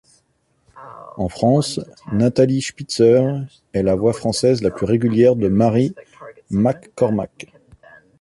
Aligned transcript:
En 1.15 1.29
France, 1.29 1.79
Nathalie 2.11 2.63
Spitzer 2.63 3.23
est 3.71 3.83
la 3.83 3.93
voix 3.93 4.13
française 4.13 4.63
la 4.63 4.71
plus 4.71 4.87
régulière 4.87 5.35
de 5.35 5.47
Mary 5.47 5.93
McCormack. 6.49 7.53